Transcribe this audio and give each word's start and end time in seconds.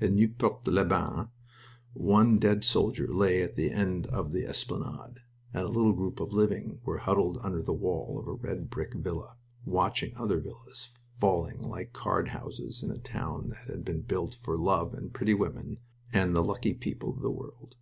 At 0.00 0.12
Nieuport 0.12 0.68
les 0.68 0.84
Bains 0.84 1.26
one 1.92 2.38
dead 2.38 2.62
soldier 2.62 3.12
lay 3.12 3.42
at 3.42 3.56
the 3.56 3.72
end 3.72 4.06
of 4.06 4.30
the 4.30 4.44
esplanade, 4.46 5.22
and 5.52 5.64
a 5.64 5.68
little 5.68 5.92
group 5.92 6.20
of 6.20 6.32
living 6.32 6.78
were 6.84 6.98
huddled 6.98 7.38
under 7.42 7.60
the 7.62 7.72
wall 7.72 8.16
of 8.16 8.28
a 8.28 8.32
red 8.34 8.70
brick 8.70 8.94
villa, 8.94 9.34
watching 9.64 10.16
other 10.16 10.38
villas 10.38 10.92
falling 11.20 11.62
like 11.68 11.92
card 11.92 12.28
houses 12.28 12.84
in 12.84 12.92
a 12.92 12.98
town 12.98 13.48
that 13.48 13.68
had 13.68 13.84
been 13.84 14.02
built 14.02 14.36
for 14.36 14.56
love 14.56 14.94
and 14.94 15.14
pretty 15.14 15.34
women 15.34 15.78
and 16.12 16.36
the 16.36 16.44
lucky 16.44 16.74
people 16.74 17.10
of 17.10 17.20
the 17.20 17.28
world. 17.32 17.74